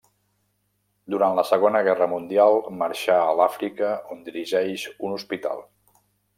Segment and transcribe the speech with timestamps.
[1.15, 5.67] Durant la Segona Guerra Mundial, marxa a l'Àfrica, on dirigeix un hospital.